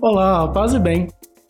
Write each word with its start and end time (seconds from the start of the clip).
Olá, 0.00 0.48
paz 0.48 0.72
e 0.72 0.78
bem. 0.78 1.06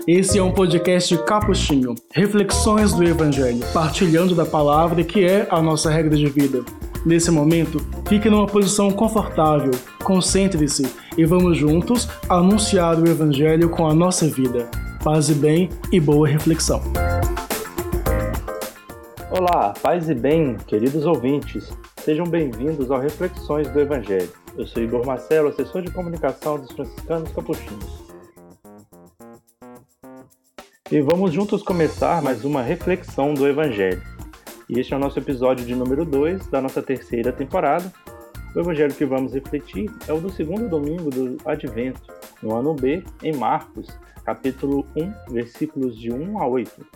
Esse 0.07 0.39
é 0.39 0.43
um 0.43 0.53
podcast 0.53 1.17
capuchinho, 1.25 1.95
reflexões 2.13 2.93
do 2.93 3.03
Evangelho, 3.03 3.61
partilhando 3.73 4.35
da 4.35 4.45
palavra 4.45 5.03
que 5.05 5.25
é 5.25 5.47
a 5.49 5.63
nossa 5.63 5.91
regra 5.91 6.17
de 6.17 6.27
vida. 6.29 6.63
Nesse 7.07 7.31
momento, 7.31 7.79
fique 8.09 8.29
numa 8.29 8.47
posição 8.47 8.91
confortável, 8.91 9.71
concentre-se 10.05 10.85
e 11.17 11.25
vamos 11.25 11.57
juntos 11.57 12.09
anunciar 12.29 12.99
o 12.99 13.09
Evangelho 13.09 13.71
com 13.71 13.87
a 13.87 13.95
nossa 13.95 14.27
vida. 14.27 14.69
Paz 15.03 15.31
e 15.31 15.35
bem 15.35 15.71
e 15.91 15.99
boa 15.99 16.29
reflexão. 16.29 16.83
Olá, 19.31 19.73
paz 19.81 20.11
e 20.11 20.15
bem, 20.15 20.57
queridos 20.67 21.07
ouvintes. 21.07 21.73
Sejam 22.05 22.27
bem-vindos 22.27 22.91
ao 22.91 23.01
Reflexões 23.01 23.69
do 23.69 23.81
Evangelho. 23.81 24.31
Eu 24.59 24.67
sou 24.67 24.83
Igor 24.83 25.07
Marcelo, 25.07 25.49
assessor 25.49 25.81
de 25.81 25.91
comunicação 25.91 26.59
dos 26.59 26.71
franciscanos 26.73 27.33
capuchinhos. 27.33 28.12
E 30.93 31.01
vamos 31.01 31.33
juntos 31.33 31.63
começar 31.63 32.23
mais 32.23 32.45
uma 32.45 32.61
reflexão 32.61 33.33
do 33.33 33.49
Evangelho. 33.49 34.03
E 34.69 34.79
este 34.79 34.93
é 34.93 34.97
o 34.99 35.01
nosso 35.01 35.19
episódio 35.19 35.65
de 35.65 35.75
número 35.75 36.05
2 36.05 36.49
da 36.49 36.61
nossa 36.61 36.83
terceira 36.83 37.33
temporada. 37.33 37.91
O 38.55 38.61
Evangelho 38.61 38.95
que 38.95 39.07
vamos 39.07 39.33
refletir 39.33 39.91
é 40.07 40.13
o 40.13 40.21
do 40.21 40.29
segundo 40.29 40.69
domingo 40.69 41.09
do 41.09 41.39
Advento, 41.47 42.13
no 42.43 42.55
ano 42.55 42.75
B, 42.75 43.03
em 43.23 43.35
Marcos, 43.35 43.89
capítulo 44.23 44.87
1, 44.95 45.33
versículos 45.33 45.99
de 45.99 46.13
1 46.13 46.39
a 46.39 46.47
8. 46.47 46.87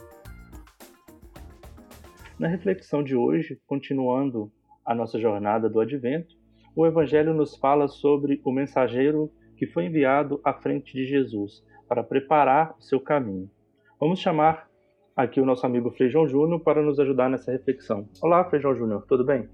Na 2.38 2.48
reflexão 2.48 3.02
de 3.02 3.16
hoje, 3.16 3.58
continuando 3.66 4.52
a 4.84 4.94
nossa 4.94 5.18
jornada 5.18 5.70
do 5.70 5.80
Advento, 5.80 6.36
o 6.74 6.86
Evangelho 6.86 7.32
nos 7.32 7.56
fala 7.56 7.88
sobre 7.88 8.42
o 8.44 8.52
mensageiro 8.52 9.32
que 9.56 9.66
foi 9.66 9.86
enviado 9.86 10.38
à 10.44 10.52
frente 10.52 10.92
de 10.92 11.06
Jesus 11.06 11.64
para 11.88 12.04
preparar 12.04 12.74
o 12.78 12.82
seu 12.82 13.00
caminho. 13.00 13.50
Vamos 13.98 14.20
chamar 14.20 14.68
aqui 15.16 15.40
o 15.40 15.46
nosso 15.46 15.64
amigo 15.64 15.90
Feijão 15.90 16.28
Júnior 16.28 16.60
para 16.60 16.82
nos 16.82 17.00
ajudar 17.00 17.30
nessa 17.30 17.50
reflexão. 17.50 18.06
Olá, 18.20 18.44
Feijão 18.50 18.74
Júnior, 18.74 19.02
tudo 19.08 19.24
bem? 19.24 19.48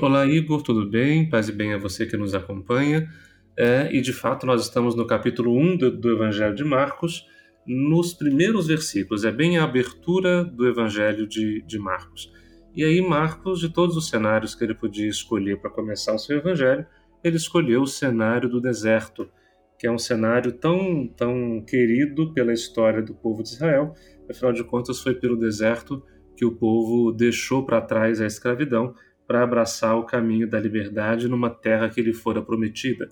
Olá, 0.00 0.24
Igor, 0.24 0.62
tudo 0.62 0.88
bem? 0.88 1.28
Paz 1.28 1.50
e 1.50 1.52
bem 1.52 1.74
a 1.74 1.78
você 1.78 2.06
que 2.06 2.16
nos 2.16 2.34
acompanha. 2.34 3.06
É, 3.54 3.94
e 3.94 4.00
de 4.00 4.14
fato, 4.14 4.46
nós 4.46 4.62
estamos 4.62 4.94
no 4.94 5.06
capítulo 5.06 5.54
1 5.54 5.76
do, 5.76 5.90
do 5.90 6.10
Evangelho 6.10 6.54
de 6.54 6.64
Marcos, 6.64 7.26
nos 7.66 8.14
primeiros 8.14 8.66
versículos, 8.66 9.26
é 9.26 9.30
bem 9.30 9.58
a 9.58 9.64
abertura 9.64 10.42
do 10.42 10.66
Evangelho 10.66 11.26
de, 11.26 11.60
de 11.60 11.78
Marcos. 11.78 12.32
E 12.74 12.82
aí, 12.82 13.06
Marcos, 13.06 13.60
de 13.60 13.68
todos 13.68 13.94
os 13.94 14.08
cenários 14.08 14.54
que 14.54 14.64
ele 14.64 14.74
podia 14.74 15.06
escolher 15.06 15.60
para 15.60 15.68
começar 15.68 16.14
o 16.14 16.18
seu 16.18 16.38
Evangelho, 16.38 16.86
ele 17.22 17.36
escolheu 17.36 17.82
o 17.82 17.86
cenário 17.86 18.48
do 18.48 18.58
deserto 18.58 19.28
que 19.82 19.86
é 19.88 19.90
um 19.90 19.98
cenário 19.98 20.52
tão, 20.52 21.08
tão 21.08 21.60
querido 21.60 22.32
pela 22.32 22.52
história 22.52 23.02
do 23.02 23.12
povo 23.12 23.42
de 23.42 23.48
Israel. 23.48 23.92
Afinal 24.30 24.52
de 24.52 24.62
contas, 24.62 25.00
foi 25.00 25.12
pelo 25.12 25.36
deserto 25.36 26.00
que 26.36 26.44
o 26.44 26.54
povo 26.54 27.10
deixou 27.10 27.66
para 27.66 27.80
trás 27.80 28.20
a 28.20 28.26
escravidão 28.26 28.94
para 29.26 29.42
abraçar 29.42 29.98
o 29.98 30.06
caminho 30.06 30.48
da 30.48 30.60
liberdade 30.60 31.26
numa 31.26 31.50
terra 31.50 31.88
que 31.88 32.00
lhe 32.00 32.12
fora 32.12 32.40
prometida. 32.40 33.08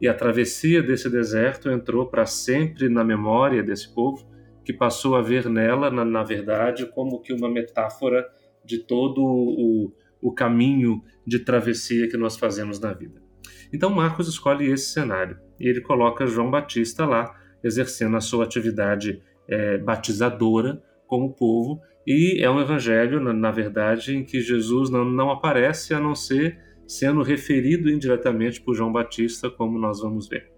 E 0.00 0.08
a 0.08 0.14
travessia 0.14 0.82
desse 0.82 1.10
deserto 1.10 1.68
entrou 1.68 2.06
para 2.06 2.24
sempre 2.24 2.88
na 2.88 3.04
memória 3.04 3.62
desse 3.62 3.94
povo, 3.94 4.26
que 4.64 4.72
passou 4.72 5.16
a 5.16 5.20
ver 5.20 5.50
nela, 5.50 5.90
na, 5.90 6.02
na 6.02 6.22
verdade, 6.22 6.86
como 6.86 7.20
que 7.20 7.34
uma 7.34 7.50
metáfora 7.50 8.26
de 8.64 8.78
todo 8.78 9.22
o, 9.22 9.92
o 10.22 10.32
caminho 10.32 11.02
de 11.26 11.40
travessia 11.40 12.08
que 12.08 12.16
nós 12.16 12.38
fazemos 12.38 12.80
na 12.80 12.94
vida. 12.94 13.25
Então 13.72 13.90
Marcos 13.90 14.28
escolhe 14.28 14.70
esse 14.70 14.92
cenário 14.92 15.38
e 15.58 15.68
ele 15.68 15.80
coloca 15.80 16.26
João 16.26 16.50
Batista 16.50 17.04
lá, 17.04 17.34
exercendo 17.62 18.16
a 18.16 18.20
sua 18.20 18.44
atividade 18.44 19.22
é, 19.48 19.78
batizadora 19.78 20.82
com 21.06 21.24
o 21.24 21.32
povo, 21.32 21.80
e 22.06 22.40
é 22.40 22.48
um 22.48 22.60
evangelho, 22.60 23.20
na, 23.20 23.32
na 23.32 23.50
verdade, 23.50 24.16
em 24.16 24.24
que 24.24 24.40
Jesus 24.40 24.90
não, 24.90 25.04
não, 25.04 25.30
aparece 25.30 25.92
a 25.92 25.98
não 25.98 26.14
ser 26.14 26.58
sendo 26.86 27.20
referido 27.22 27.90
indiretamente 27.90 28.60
por 28.60 28.74
João 28.74 28.92
Batista, 28.92 29.50
como 29.50 29.76
nós 29.76 30.00
vamos 30.00 30.28
ver. 30.28 30.48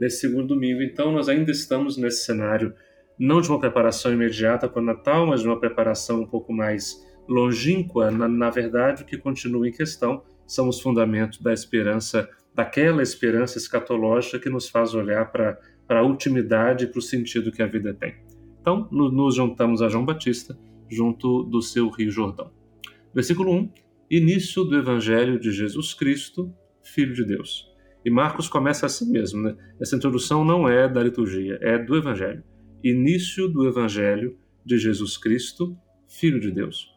Nesse 0.00 0.20
segundo 0.20 0.48
domingo, 0.48 0.82
então, 0.82 1.12
nós 1.12 1.28
ainda 1.28 1.52
estamos 1.52 1.96
nesse 1.96 2.24
cenário, 2.24 2.74
não 3.16 3.40
de 3.40 3.48
uma 3.48 3.60
preparação 3.60 4.12
imediata 4.12 4.68
para 4.68 4.82
o 4.82 4.84
Natal, 4.84 5.26
mas 5.26 5.42
de 5.42 5.46
uma 5.46 5.60
preparação 5.60 6.22
um 6.22 6.26
pouco 6.26 6.52
mais 6.52 7.06
longínqua, 7.28 8.10
na, 8.10 8.26
na 8.26 8.50
verdade, 8.50 9.04
o 9.04 9.06
que 9.06 9.16
continua 9.16 9.68
em 9.68 9.72
questão 9.72 10.24
são 10.44 10.68
os 10.68 10.80
fundamentos 10.80 11.38
da 11.40 11.52
esperança 11.52 12.28
daquela 12.54 13.02
esperança 13.02 13.58
escatológica 13.58 14.38
que 14.38 14.50
nos 14.50 14.68
faz 14.68 14.94
olhar 14.94 15.30
para 15.30 15.58
a 15.88 16.02
ultimidade 16.02 16.84
e 16.84 16.86
para 16.88 16.98
o 16.98 17.02
sentido 17.02 17.52
que 17.52 17.62
a 17.62 17.66
vida 17.66 17.94
tem. 17.94 18.14
Então, 18.60 18.88
no, 18.90 19.10
nos 19.10 19.36
juntamos 19.36 19.80
a 19.80 19.88
João 19.88 20.04
Batista, 20.04 20.58
junto 20.88 21.44
do 21.44 21.62
seu 21.62 21.88
Rio 21.88 22.10
Jordão. 22.10 22.50
Versículo 23.14 23.52
1: 23.52 23.72
Início 24.10 24.64
do 24.64 24.76
Evangelho 24.76 25.38
de 25.38 25.50
Jesus 25.52 25.94
Cristo, 25.94 26.52
Filho 26.82 27.14
de 27.14 27.24
Deus. 27.24 27.68
E 28.04 28.10
Marcos 28.10 28.48
começa 28.48 28.86
assim 28.86 29.10
mesmo, 29.10 29.42
né? 29.42 29.56
Essa 29.80 29.96
introdução 29.96 30.44
não 30.44 30.68
é 30.68 30.88
da 30.88 31.02
liturgia, 31.02 31.58
é 31.60 31.78
do 31.78 31.96
Evangelho. 31.96 32.42
Início 32.82 33.46
do 33.48 33.66
Evangelho 33.68 34.36
de 34.64 34.78
Jesus 34.78 35.18
Cristo, 35.18 35.76
Filho 36.08 36.40
de 36.40 36.50
Deus. 36.50 36.88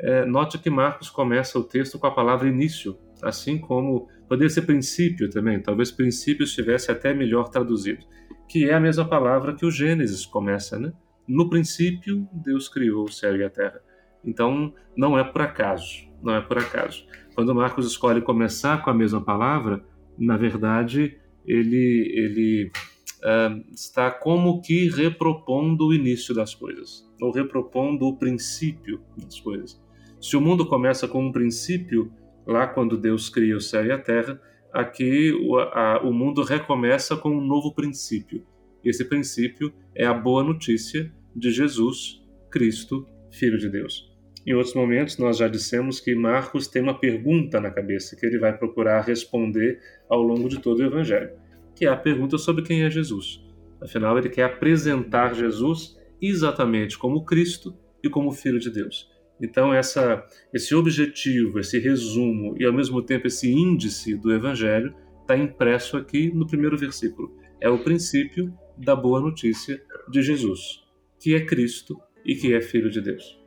É, 0.00 0.24
note 0.24 0.58
que 0.58 0.70
Marcos 0.70 1.10
começa 1.10 1.58
o 1.58 1.64
texto 1.64 1.98
com 1.98 2.06
a 2.06 2.14
palavra 2.14 2.48
início, 2.48 2.96
assim 3.22 3.58
como 3.58 4.08
Poderia 4.28 4.50
ser 4.50 4.62
princípio 4.62 5.30
também, 5.30 5.60
talvez 5.60 5.90
princípio 5.90 6.44
estivesse 6.44 6.90
até 6.90 7.14
melhor 7.14 7.48
traduzido, 7.48 8.04
que 8.48 8.68
é 8.68 8.74
a 8.74 8.80
mesma 8.80 9.08
palavra 9.08 9.54
que 9.54 9.64
o 9.64 9.70
Gênesis 9.70 10.26
começa, 10.26 10.78
né? 10.78 10.92
No 11.26 11.48
princípio, 11.48 12.28
Deus 12.32 12.68
criou 12.68 13.04
o 13.04 13.12
céu 13.12 13.36
e 13.36 13.44
a 13.44 13.50
terra. 13.50 13.80
Então, 14.24 14.72
não 14.96 15.18
é 15.18 15.24
por 15.24 15.42
acaso, 15.42 16.08
não 16.22 16.34
é 16.34 16.40
por 16.40 16.58
acaso. 16.58 17.06
Quando 17.34 17.54
Marcos 17.54 17.86
escolhe 17.86 18.20
começar 18.20 18.82
com 18.82 18.90
a 18.90 18.94
mesma 18.94 19.22
palavra, 19.22 19.84
na 20.18 20.36
verdade, 20.36 21.18
ele, 21.46 22.12
ele 22.14 22.70
uh, 23.18 23.72
está 23.72 24.10
como 24.10 24.60
que 24.60 24.88
repropondo 24.90 25.86
o 25.86 25.94
início 25.94 26.34
das 26.34 26.54
coisas, 26.54 27.06
ou 27.20 27.30
repropondo 27.30 28.06
o 28.06 28.16
princípio 28.16 29.00
das 29.16 29.40
coisas. 29.40 29.80
Se 30.20 30.36
o 30.36 30.40
mundo 30.40 30.66
começa 30.66 31.06
com 31.06 31.26
um 31.26 31.32
princípio, 31.32 32.12
lá 32.48 32.66
quando 32.66 32.96
Deus 32.96 33.28
cria 33.28 33.56
o 33.56 33.60
céu 33.60 33.84
e 33.84 33.92
a 33.92 33.98
terra, 33.98 34.40
aqui 34.72 35.32
o, 35.32 35.58
a, 35.58 36.00
o 36.02 36.12
mundo 36.12 36.42
recomeça 36.42 37.16
com 37.16 37.30
um 37.30 37.44
novo 37.44 37.74
princípio. 37.74 38.44
E 38.82 38.88
esse 38.88 39.04
princípio 39.04 39.72
é 39.94 40.06
a 40.06 40.14
boa 40.14 40.42
notícia 40.42 41.12
de 41.36 41.50
Jesus, 41.50 42.22
Cristo, 42.50 43.06
Filho 43.30 43.58
de 43.58 43.68
Deus. 43.68 44.10
Em 44.46 44.54
outros 44.54 44.74
momentos, 44.74 45.18
nós 45.18 45.36
já 45.36 45.46
dissemos 45.46 46.00
que 46.00 46.14
Marcos 46.14 46.66
tem 46.66 46.80
uma 46.80 46.98
pergunta 46.98 47.60
na 47.60 47.70
cabeça 47.70 48.16
que 48.16 48.24
ele 48.24 48.38
vai 48.38 48.56
procurar 48.56 49.02
responder 49.02 49.78
ao 50.08 50.22
longo 50.22 50.48
de 50.48 50.58
todo 50.58 50.78
o 50.78 50.84
Evangelho, 50.84 51.32
que 51.76 51.84
é 51.84 51.88
a 51.90 51.96
pergunta 51.96 52.38
sobre 52.38 52.62
quem 52.62 52.82
é 52.82 52.90
Jesus. 52.90 53.44
Afinal, 53.80 54.16
ele 54.16 54.30
quer 54.30 54.44
apresentar 54.44 55.34
Jesus 55.34 55.98
exatamente 56.20 56.98
como 56.98 57.24
Cristo 57.24 57.76
e 58.02 58.08
como 58.08 58.32
Filho 58.32 58.58
de 58.58 58.70
Deus. 58.70 59.10
Então, 59.40 59.72
essa, 59.72 60.24
esse 60.52 60.74
objetivo, 60.74 61.60
esse 61.60 61.78
resumo 61.78 62.56
e 62.58 62.64
ao 62.64 62.72
mesmo 62.72 63.02
tempo 63.02 63.26
esse 63.26 63.50
índice 63.50 64.16
do 64.16 64.32
Evangelho 64.32 64.94
está 65.20 65.36
impresso 65.36 65.96
aqui 65.96 66.32
no 66.32 66.46
primeiro 66.46 66.76
versículo. 66.76 67.36
É 67.60 67.68
o 67.68 67.78
princípio 67.78 68.52
da 68.76 68.96
boa 68.96 69.20
notícia 69.20 69.80
de 70.08 70.22
Jesus, 70.22 70.82
que 71.20 71.34
é 71.34 71.44
Cristo 71.44 72.00
e 72.24 72.34
que 72.34 72.54
é 72.54 72.60
Filho 72.60 72.90
de 72.90 73.00
Deus. 73.00 73.38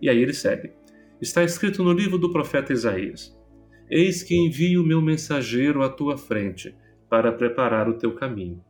E 0.00 0.08
aí 0.08 0.18
ele 0.18 0.32
segue. 0.32 0.72
Está 1.20 1.42
escrito 1.42 1.82
no 1.82 1.92
livro 1.92 2.18
do 2.18 2.30
profeta 2.30 2.72
Isaías: 2.72 3.36
Eis 3.90 4.22
que 4.22 4.36
envio 4.36 4.82
o 4.82 4.86
meu 4.86 5.02
mensageiro 5.02 5.82
à 5.82 5.88
tua 5.88 6.16
frente 6.16 6.74
para 7.08 7.32
preparar 7.32 7.88
o 7.88 7.98
teu 7.98 8.14
caminho. 8.14 8.62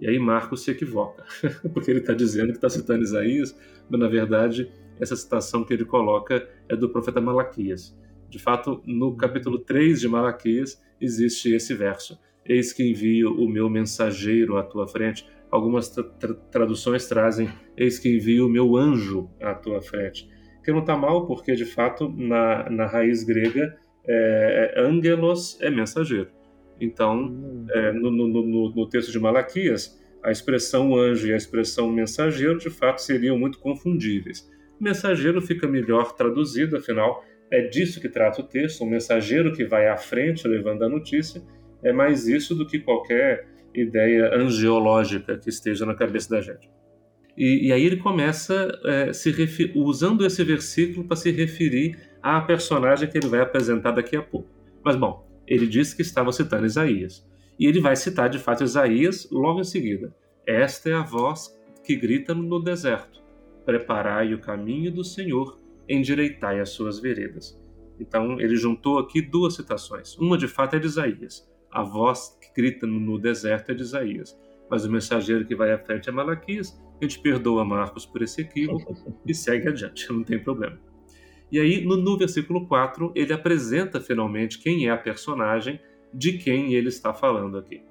E 0.00 0.08
aí 0.08 0.18
Marcos 0.18 0.64
se 0.64 0.70
equivoca, 0.72 1.24
porque 1.72 1.90
ele 1.90 2.00
está 2.00 2.12
dizendo 2.12 2.48
que 2.48 2.56
está 2.56 2.68
citando 2.68 3.04
Isaías, 3.04 3.56
mas 3.88 4.00
na 4.00 4.08
verdade 4.08 4.68
essa 5.00 5.16
citação 5.16 5.64
que 5.64 5.72
ele 5.72 5.84
coloca 5.84 6.48
é 6.68 6.76
do 6.76 6.88
profeta 6.88 7.20
Malaquias. 7.20 7.96
De 8.28 8.38
fato, 8.38 8.82
no 8.86 9.16
capítulo 9.16 9.58
3 9.58 10.00
de 10.00 10.08
Malaquias 10.08 10.82
existe 11.00 11.52
esse 11.52 11.74
verso: 11.74 12.18
Eis 12.44 12.72
que 12.72 12.82
envio 12.82 13.32
o 13.32 13.48
meu 13.48 13.68
mensageiro 13.68 14.56
à 14.56 14.62
tua 14.62 14.86
frente. 14.86 15.28
Algumas 15.50 15.90
tra 15.90 16.02
tra 16.02 16.34
traduções 16.50 17.06
trazem: 17.06 17.48
Eis 17.76 17.98
que 17.98 18.08
envio 18.08 18.46
o 18.46 18.50
meu 18.50 18.76
anjo 18.76 19.28
à 19.40 19.54
tua 19.54 19.82
frente. 19.82 20.28
Que 20.64 20.72
não 20.72 20.80
está 20.80 20.96
mal, 20.96 21.26
porque 21.26 21.54
de 21.54 21.64
fato, 21.64 22.08
na, 22.08 22.70
na 22.70 22.86
raiz 22.86 23.24
grega, 23.24 23.76
é, 24.06 24.74
angelos 24.78 25.60
é 25.60 25.70
mensageiro. 25.70 26.30
Então, 26.80 27.66
é, 27.70 27.92
no, 27.92 28.10
no, 28.10 28.28
no, 28.28 28.70
no 28.70 28.88
texto 28.88 29.12
de 29.12 29.18
Malaquias, 29.20 30.00
a 30.22 30.30
expressão 30.30 30.96
anjo 30.96 31.26
e 31.26 31.32
a 31.32 31.36
expressão 31.36 31.90
mensageiro 31.90 32.58
de 32.58 32.70
fato 32.70 33.00
seriam 33.00 33.38
muito 33.38 33.58
confundíveis. 33.58 34.50
Mensageiro 34.82 35.40
fica 35.40 35.68
melhor 35.68 36.12
traduzido, 36.12 36.76
afinal, 36.76 37.24
é 37.52 37.62
disso 37.68 38.00
que 38.00 38.08
trata 38.08 38.40
o 38.40 38.44
texto, 38.44 38.82
um 38.82 38.90
mensageiro 38.90 39.52
que 39.52 39.64
vai 39.64 39.86
à 39.86 39.96
frente 39.96 40.48
levando 40.48 40.82
a 40.82 40.88
notícia, 40.88 41.40
é 41.84 41.92
mais 41.92 42.26
isso 42.26 42.52
do 42.54 42.66
que 42.66 42.80
qualquer 42.80 43.46
ideia 43.72 44.34
angiológica 44.34 45.38
que 45.38 45.48
esteja 45.48 45.86
na 45.86 45.94
cabeça 45.94 46.30
da 46.30 46.40
gente. 46.40 46.68
E, 47.36 47.68
e 47.68 47.72
aí 47.72 47.84
ele 47.84 47.96
começa 47.96 48.76
é, 48.84 49.12
se 49.12 49.32
usando 49.76 50.26
esse 50.26 50.42
versículo 50.42 51.06
para 51.06 51.16
se 51.16 51.30
referir 51.30 51.96
à 52.20 52.40
personagem 52.40 53.08
que 53.08 53.16
ele 53.16 53.28
vai 53.28 53.40
apresentar 53.40 53.92
daqui 53.92 54.16
a 54.16 54.22
pouco. 54.22 54.50
Mas 54.84 54.96
bom, 54.96 55.24
ele 55.46 55.66
disse 55.66 55.94
que 55.94 56.02
estava 56.02 56.32
citando 56.32 56.66
Isaías. 56.66 57.24
E 57.58 57.66
ele 57.66 57.80
vai 57.80 57.94
citar 57.94 58.28
de 58.28 58.38
fato 58.38 58.64
Isaías 58.64 59.28
logo 59.30 59.60
em 59.60 59.64
seguida. 59.64 60.12
Esta 60.46 60.90
é 60.90 60.94
a 60.94 61.02
voz 61.02 61.56
que 61.84 61.94
grita 61.94 62.34
no 62.34 62.60
deserto: 62.60 63.21
Preparai 63.64 64.34
o 64.34 64.40
caminho 64.40 64.92
do 64.92 65.04
Senhor, 65.04 65.58
endireitai 65.88 66.60
as 66.60 66.70
suas 66.70 66.98
veredas. 66.98 67.60
Então 67.98 68.40
ele 68.40 68.56
juntou 68.56 68.98
aqui 68.98 69.20
duas 69.20 69.54
citações. 69.54 70.16
Uma 70.18 70.36
de 70.36 70.48
fato 70.48 70.76
é 70.76 70.78
de 70.78 70.86
Isaías. 70.86 71.48
A 71.70 71.82
voz 71.82 72.36
que 72.40 72.52
grita 72.60 72.86
no 72.86 73.18
deserto 73.18 73.70
é 73.70 73.74
de 73.74 73.82
Isaías. 73.82 74.38
Mas 74.70 74.84
o 74.84 74.90
mensageiro 74.90 75.46
que 75.46 75.54
vai 75.54 75.72
à 75.72 75.78
frente 75.78 76.08
é 76.08 76.12
Malaquias. 76.12 76.80
A 77.00 77.04
gente 77.04 77.20
perdoa 77.20 77.64
Marcos 77.64 78.06
por 78.06 78.22
esse 78.22 78.40
equívoco 78.40 78.94
e 79.26 79.34
segue 79.34 79.68
adiante, 79.68 80.10
não 80.12 80.22
tem 80.22 80.38
problema. 80.38 80.78
E 81.50 81.60
aí, 81.60 81.84
no, 81.84 81.96
no 81.96 82.16
versículo 82.16 82.66
4, 82.66 83.12
ele 83.14 83.32
apresenta 83.32 84.00
finalmente 84.00 84.58
quem 84.58 84.86
é 84.86 84.90
a 84.90 84.96
personagem 84.96 85.78
de 86.12 86.38
quem 86.38 86.72
ele 86.72 86.88
está 86.88 87.12
falando 87.12 87.58
aqui. 87.58 87.82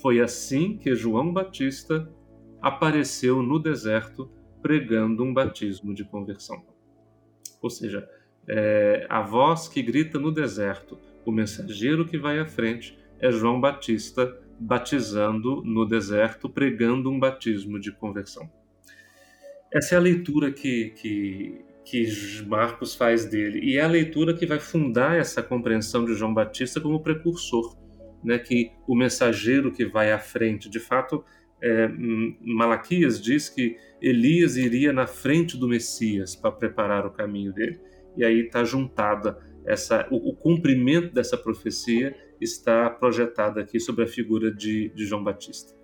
Foi 0.00 0.20
assim 0.20 0.76
que 0.76 0.94
João 0.94 1.32
Batista 1.32 2.08
apareceu 2.62 3.42
no 3.42 3.58
deserto 3.58 4.30
pregando 4.62 5.24
um 5.24 5.32
batismo 5.32 5.94
de 5.94 6.04
conversão. 6.04 6.62
Ou 7.60 7.70
seja, 7.70 8.08
é, 8.48 9.06
a 9.08 9.20
voz 9.20 9.68
que 9.68 9.82
grita 9.82 10.18
no 10.18 10.32
deserto, 10.32 10.98
o 11.24 11.32
mensageiro 11.32 12.06
que 12.06 12.18
vai 12.18 12.38
à 12.38 12.46
frente, 12.46 12.98
é 13.20 13.30
João 13.30 13.60
Batista 13.60 14.36
batizando 14.58 15.62
no 15.64 15.86
deserto, 15.86 16.48
pregando 16.48 17.10
um 17.10 17.18
batismo 17.18 17.78
de 17.78 17.92
conversão. 17.92 18.50
Essa 19.72 19.94
é 19.94 19.98
a 19.98 20.00
leitura 20.00 20.50
que, 20.50 20.90
que, 20.96 21.64
que 21.84 22.42
Marcos 22.46 22.94
faz 22.94 23.26
dele. 23.26 23.60
E 23.62 23.76
é 23.76 23.82
a 23.82 23.88
leitura 23.88 24.34
que 24.34 24.46
vai 24.46 24.58
fundar 24.58 25.16
essa 25.16 25.42
compreensão 25.42 26.04
de 26.04 26.14
João 26.14 26.32
Batista 26.32 26.80
como 26.80 27.02
precursor, 27.02 27.76
né? 28.24 28.38
que 28.38 28.72
o 28.86 28.96
mensageiro 28.96 29.70
que 29.70 29.84
vai 29.84 30.10
à 30.10 30.18
frente, 30.18 30.68
de 30.68 30.80
fato, 30.80 31.24
é, 31.62 31.88
Malaquias 32.40 33.20
diz 33.20 33.48
que 33.48 33.76
Elias 34.00 34.56
iria 34.56 34.92
na 34.92 35.06
frente 35.06 35.56
do 35.56 35.68
Messias 35.68 36.36
para 36.36 36.52
preparar 36.52 37.06
o 37.06 37.10
caminho 37.10 37.52
dele. 37.52 37.80
E 38.16 38.24
aí 38.24 38.40
está 38.40 38.64
juntada 38.64 39.38
essa, 39.68 40.08
o, 40.10 40.30
o, 40.30 40.34
cumprimento 40.34 41.12
dessa 41.12 41.36
profecia 41.36 42.16
está 42.40 42.88
projetado 42.88 43.60
aqui 43.60 43.78
sobre 43.78 44.04
a 44.04 44.06
figura 44.06 44.50
de, 44.50 44.88
de 44.94 45.04
João 45.04 45.22
Batista. 45.22 45.76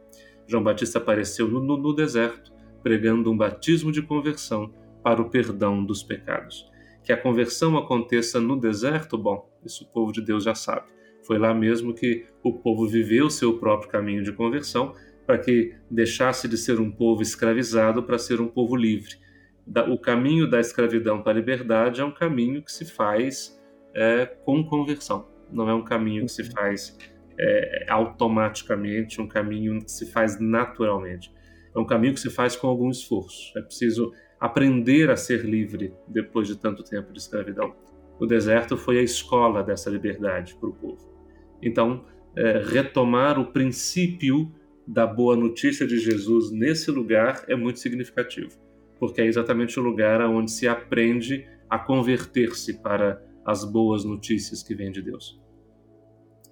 João 0.47 0.62
Batista 0.62 0.99
apareceu 0.99 1.47
no, 1.49 1.61
no, 1.61 1.77
no 1.77 1.94
deserto, 1.94 2.50
pregando 2.82 3.31
um 3.31 3.37
batismo 3.37 3.93
de 3.93 4.00
conversão 4.00 4.73
para 5.03 5.20
o 5.20 5.29
perdão 5.29 5.85
dos 5.85 6.03
pecados. 6.03 6.67
Que 7.03 7.12
a 7.12 7.17
conversão 7.17 7.77
aconteça 7.77 8.41
no 8.41 8.59
deserto, 8.59 9.19
bom, 9.19 9.50
isso 9.62 9.85
o 9.85 9.88
povo 9.88 10.12
de 10.12 10.23
Deus 10.23 10.44
já 10.44 10.55
sabe. 10.55 10.87
Foi 11.23 11.38
lá 11.38 11.53
mesmo 11.53 11.93
que 11.93 12.25
o 12.43 12.55
povo 12.55 12.88
viveu 12.88 13.29
seu 13.29 13.59
próprio 13.59 13.91
caminho 13.91 14.23
de 14.23 14.32
conversão, 14.32 14.94
para 15.26 15.38
que 15.38 15.75
deixasse 15.91 16.47
de 16.47 16.56
ser 16.56 16.81
um 16.81 16.91
povo 16.91 17.23
escravizado 17.23 18.03
para 18.03 18.19
ser 18.19 18.41
um 18.41 18.49
povo 18.49 18.76
livre. 18.76 19.17
O 19.91 19.99
caminho 19.99 20.49
da 20.49 20.61
escravidão 20.61 21.23
para 21.23 21.32
a 21.32 21.35
liberdade 21.35 22.00
é 22.00 22.05
um 22.05 22.12
caminho 22.12 22.62
que 22.62 22.71
se 22.71 22.85
faz 22.85 23.59
é, 23.94 24.26
com 24.26 24.65
conversão, 24.65 25.26
não 25.50 25.69
é 25.69 25.75
um 25.75 25.85
caminho 25.85 26.26
que 26.26 26.32
se 26.32 26.44
faz 26.44 26.99
é, 27.38 27.87
automaticamente, 27.88 29.21
um 29.21 29.29
caminho 29.29 29.81
que 29.81 29.91
se 29.91 30.11
faz 30.11 30.38
naturalmente. 30.38 31.32
É 31.75 31.79
um 31.79 31.87
caminho 31.87 32.15
que 32.15 32.20
se 32.20 32.31
faz 32.31 32.55
com 32.55 32.69
algum 32.69 32.91
esforço. 32.91 33.56
É 33.59 33.62
preciso 33.62 34.12
aprender 34.38 35.11
a 35.11 35.17
ser 35.17 35.44
livre 35.44 35.93
depois 36.06 36.47
de 36.47 36.56
tanto 36.56 36.85
tempo 36.85 37.12
de 37.12 37.19
escravidão. 37.19 37.75
O 38.19 38.27
deserto 38.27 38.77
foi 38.77 38.99
a 38.99 39.03
escola 39.03 39.62
dessa 39.62 39.91
liberdade 39.91 40.55
para 40.55 40.69
o 40.69 40.75
povo. 40.75 41.12
Então, 41.62 42.05
é, 42.37 42.59
retomar 42.59 43.38
o 43.38 43.47
princípio 43.47 44.53
da 44.87 45.07
boa 45.07 45.37
notícia 45.37 45.87
de 45.87 45.99
Jesus 45.99 46.51
nesse 46.51 46.91
lugar 46.91 47.45
é 47.49 47.57
muito 47.57 47.81
significativo, 47.81 48.51
porque 48.99 49.21
é 49.21 49.27
exatamente 49.27 49.79
o 49.81 49.83
lugar 49.83 50.21
onde 50.23 50.51
se 50.51 50.69
aprende 50.69 51.47
a 51.69 51.79
converter-se 51.79 52.83
para 52.83 53.23
as 53.45 53.65
boas 53.65 54.05
notícias 54.05 54.63
que 54.63 54.75
vêm 54.75 54.91
de 54.93 55.03
Deus. 55.03 55.41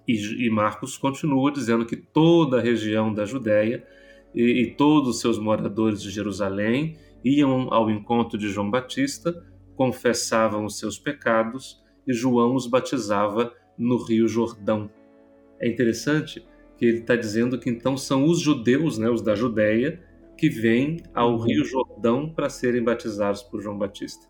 E, 0.07 0.47
e, 0.47 0.51
Marcos 0.51 0.99
continua 0.99 1.53
dizendo 1.53 1.87
que 1.87 1.97
toda 1.97 2.59
a 2.59 2.63
região 2.63 3.15
da 3.15 3.25
Judéia 3.25 3.87
e, 4.35 4.63
e 4.63 4.75
todos 4.75 5.11
os 5.11 5.21
seus 5.21 5.39
moradores 5.39 6.03
de 6.03 6.11
Jerusalém 6.11 6.97
iam 7.25 7.73
ao 7.73 7.89
encontro 7.89 8.37
de 8.37 8.49
João 8.49 8.71
Batista, 8.71 9.47
confessavam 9.77 10.65
os 10.65 10.79
seus 10.79 10.99
pecados 10.99 11.81
e 12.07 12.13
João 12.13 12.55
os 12.55 12.67
batizava 12.67 13.55
no 13.79 13.97
Rio 13.97 14.27
Jordão. 14.27 14.91
É 15.61 15.69
interessante 15.69 16.45
que 16.83 16.87
ele 16.87 16.99
está 16.99 17.15
dizendo 17.15 17.61
que 17.61 17.71
então 17.71 17.97
são 17.97 18.25
os 18.25 18.41
judeus, 18.41 18.99
né, 18.99 19.09
os 19.09 19.23
da 19.23 19.37
Judéia, 19.37 20.03
que 20.37 20.49
vêm 20.49 20.97
ao 21.15 21.35
uhum. 21.35 21.45
Rio 21.45 21.65
Jordão 21.65 22.29
para 22.29 22.49
serem 22.49 22.83
batizados 22.83 23.41
por 23.41 23.63
João 23.63 23.79
Batista. 23.79 24.27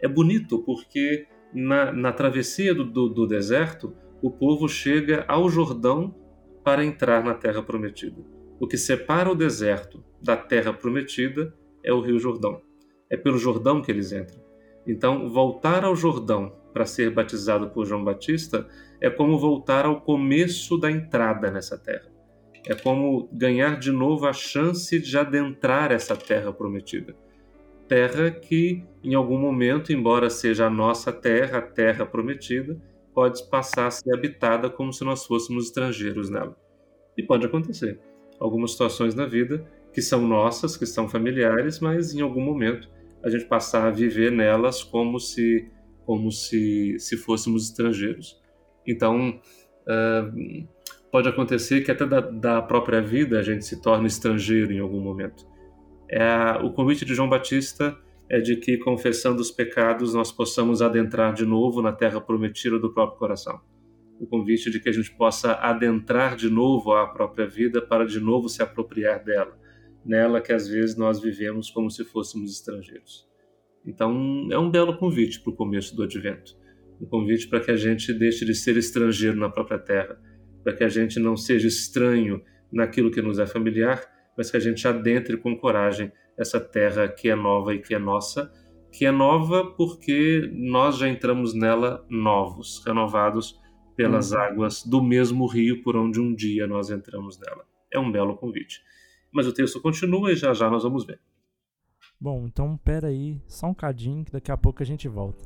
É 0.00 0.06
bonito 0.06 0.60
porque 0.60 1.26
na, 1.52 1.90
na 1.90 2.12
travessia 2.12 2.72
do, 2.72 2.84
do, 2.84 3.08
do 3.08 3.26
deserto, 3.26 3.92
o 4.22 4.30
povo 4.30 4.68
chega 4.68 5.24
ao 5.26 5.50
Jordão 5.50 6.14
para 6.62 6.84
entrar 6.84 7.24
na 7.24 7.34
Terra 7.34 7.60
Prometida. 7.60 8.24
O 8.60 8.68
que 8.68 8.76
separa 8.76 9.28
o 9.28 9.34
deserto 9.34 10.04
da 10.22 10.36
Terra 10.36 10.72
Prometida 10.72 11.52
é 11.82 11.92
o 11.92 12.00
Rio 12.00 12.20
Jordão. 12.20 12.62
É 13.10 13.16
pelo 13.16 13.36
Jordão 13.36 13.82
que 13.82 13.90
eles 13.90 14.12
entram. 14.12 14.40
Então, 14.86 15.28
voltar 15.28 15.84
ao 15.84 15.96
Jordão 15.96 16.52
para 16.72 16.86
ser 16.86 17.10
batizado 17.10 17.70
por 17.70 17.86
João 17.86 18.04
Batista 18.04 18.66
é 19.00 19.08
como 19.08 19.38
voltar 19.38 19.86
ao 19.86 20.00
começo 20.00 20.78
da 20.78 20.90
entrada 20.90 21.50
nessa 21.50 21.78
terra. 21.78 22.08
É 22.66 22.74
como 22.74 23.28
ganhar 23.32 23.78
de 23.78 23.90
novo 23.90 24.26
a 24.26 24.32
chance 24.32 24.98
de 24.98 25.16
adentrar 25.16 25.90
essa 25.90 26.14
terra 26.14 26.52
prometida. 26.52 27.16
Terra 27.88 28.30
que, 28.30 28.84
em 29.02 29.14
algum 29.14 29.38
momento, 29.38 29.92
embora 29.92 30.30
seja 30.30 30.66
a 30.66 30.70
nossa 30.70 31.12
terra, 31.12 31.58
a 31.58 31.62
terra 31.62 32.04
prometida, 32.04 32.80
pode 33.14 33.42
passar 33.48 33.86
a 33.86 33.90
ser 33.90 34.14
habitada 34.14 34.70
como 34.70 34.92
se 34.92 35.04
nós 35.04 35.24
fôssemos 35.26 35.66
estrangeiros 35.66 36.30
nela. 36.30 36.56
E 37.16 37.22
pode 37.22 37.46
acontecer. 37.46 37.98
Algumas 38.38 38.72
situações 38.72 39.14
na 39.14 39.26
vida 39.26 39.66
que 39.92 40.00
são 40.00 40.26
nossas, 40.26 40.76
que 40.76 40.86
são 40.86 41.08
familiares, 41.08 41.80
mas 41.80 42.14
em 42.14 42.20
algum 42.20 42.40
momento 42.40 42.88
a 43.22 43.28
gente 43.28 43.44
passar 43.46 43.88
a 43.88 43.90
viver 43.90 44.30
nelas 44.30 44.82
como 44.82 45.18
se 45.18 45.68
como 46.10 46.32
se, 46.32 46.98
se 46.98 47.16
fôssemos 47.16 47.68
estrangeiros. 47.68 48.36
Então, 48.84 49.40
uh, 49.86 50.68
pode 51.12 51.28
acontecer 51.28 51.82
que 51.82 51.90
até 51.92 52.04
da, 52.04 52.18
da, 52.18 52.60
própria 52.60 53.00
vida 53.00 53.38
a 53.38 53.42
gente 53.44 53.64
se 53.64 53.80
torne 53.80 54.08
estrangeiro 54.08 54.72
em 54.72 54.80
algum 54.80 55.00
momento. 55.00 55.46
É, 56.10 56.58
o 56.64 56.72
convite 56.72 57.04
de 57.04 57.14
João 57.14 57.28
Batista 57.28 57.96
é 58.28 58.40
de 58.40 58.56
que, 58.56 58.76
confessando 58.78 59.40
os 59.40 59.52
pecados, 59.52 60.12
nós 60.12 60.32
possamos 60.32 60.82
adentrar 60.82 61.32
de 61.32 61.46
novo 61.46 61.80
na 61.80 61.92
terra 61.92 62.20
prometida 62.20 62.76
do 62.76 62.92
próprio 62.92 63.16
coração. 63.16 63.60
O 64.18 64.26
convite 64.26 64.68
de 64.68 64.80
que 64.80 64.88
a 64.88 64.92
gente 64.92 65.12
possa 65.12 65.52
adentrar 65.52 66.34
de 66.34 66.50
novo 66.50 66.92
a 66.92 67.06
própria 67.06 67.46
vida 67.46 67.80
para 67.80 68.04
de 68.04 68.18
novo 68.18 68.48
se 68.48 68.60
apropriar 68.60 69.22
dela 69.22 69.56
nela 70.04 70.40
que 70.40 70.52
às 70.52 70.66
vezes 70.66 70.96
nós 70.96 71.20
vivemos 71.20 71.70
como 71.70 71.90
se 71.90 72.04
fôssemos 72.04 72.50
estrangeiros. 72.50 73.29
Então, 73.86 74.48
é 74.50 74.58
um 74.58 74.70
belo 74.70 74.96
convite 74.96 75.40
para 75.40 75.52
o 75.52 75.56
começo 75.56 75.94
do 75.96 76.02
advento. 76.02 76.56
Um 77.00 77.06
convite 77.06 77.48
para 77.48 77.60
que 77.60 77.70
a 77.70 77.76
gente 77.76 78.12
deixe 78.12 78.44
de 78.44 78.54
ser 78.54 78.76
estrangeiro 78.76 79.36
na 79.36 79.48
própria 79.48 79.78
terra, 79.78 80.20
para 80.62 80.74
que 80.74 80.84
a 80.84 80.88
gente 80.88 81.18
não 81.18 81.36
seja 81.36 81.66
estranho 81.66 82.42
naquilo 82.70 83.10
que 83.10 83.22
nos 83.22 83.38
é 83.38 83.46
familiar, 83.46 84.02
mas 84.36 84.50
que 84.50 84.56
a 84.56 84.60
gente 84.60 84.86
adentre 84.86 85.36
com 85.36 85.56
coragem 85.56 86.12
essa 86.36 86.60
terra 86.60 87.08
que 87.08 87.28
é 87.28 87.34
nova 87.34 87.74
e 87.74 87.78
que 87.78 87.94
é 87.94 87.98
nossa, 87.98 88.52
que 88.92 89.06
é 89.06 89.10
nova 89.10 89.64
porque 89.76 90.50
nós 90.52 90.98
já 90.98 91.08
entramos 91.08 91.54
nela 91.54 92.04
novos, 92.08 92.82
renovados 92.86 93.58
pelas 93.96 94.32
uhum. 94.32 94.40
águas 94.40 94.82
do 94.84 95.02
mesmo 95.02 95.46
rio 95.46 95.82
por 95.82 95.96
onde 95.96 96.20
um 96.20 96.34
dia 96.34 96.66
nós 96.66 96.90
entramos 96.90 97.38
nela. 97.38 97.64
É 97.92 97.98
um 97.98 98.10
belo 98.10 98.36
convite. 98.36 98.82
Mas 99.32 99.46
o 99.46 99.52
texto 99.52 99.80
continua 99.80 100.32
e 100.32 100.36
já 100.36 100.52
já 100.52 100.70
nós 100.70 100.82
vamos 100.82 101.04
ver. 101.04 101.20
Bom, 102.22 102.44
então 102.44 102.76
pera 102.76 103.08
aí, 103.08 103.40
só 103.48 103.68
um 103.68 103.74
cadinho 103.74 104.22
que 104.22 104.30
daqui 104.30 104.52
a 104.52 104.56
pouco 104.56 104.82
a 104.82 104.86
gente 104.86 105.08
volta. 105.08 105.42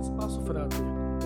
Espaço 0.00 0.40
Frater, 0.40 0.80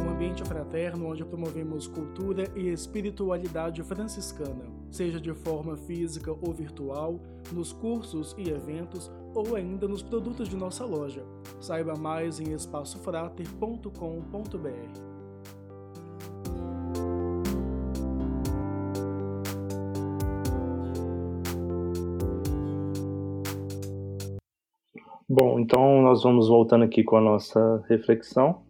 um 0.05 0.11
ambiente 0.11 0.45
fraterno 0.45 1.09
onde 1.09 1.25
promovemos 1.25 1.87
cultura 1.87 2.45
e 2.55 2.69
espiritualidade 2.69 3.83
franciscana, 3.83 4.67
seja 4.91 5.19
de 5.19 5.33
forma 5.33 5.75
física 5.79 6.31
ou 6.31 6.53
virtual, 6.53 7.19
nos 7.51 7.73
cursos 7.73 8.35
e 8.37 8.51
eventos 8.51 9.11
ou 9.35 9.57
ainda 9.57 9.89
nos 9.89 10.03
produtos 10.03 10.47
de 10.47 10.57
nossa 10.57 10.85
loja. 10.85 11.25
Saiba 11.59 11.97
mais 11.97 12.39
em 12.39 12.53
espaçofrater.com.br. 12.53 15.28
Bom, 25.29 25.61
então 25.61 26.01
nós 26.01 26.23
vamos 26.23 26.49
voltando 26.49 26.85
aqui 26.85 27.05
com 27.05 27.17
a 27.17 27.21
nossa 27.21 27.85
reflexão. 27.89 28.63